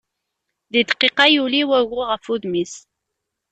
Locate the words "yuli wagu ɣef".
1.33-2.23